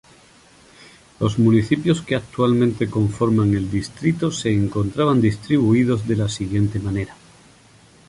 Los 1.19 1.37
municipios 1.37 2.01
que 2.01 2.15
actualmente 2.15 2.89
conforman 2.89 3.53
el 3.53 3.69
distrito 3.69 4.31
se 4.31 4.51
encontraban 4.51 5.21
distribuidos 5.21 6.07
de 6.07 6.15
la 6.15 6.27
siguiente 6.27 6.79
manera. 6.79 7.13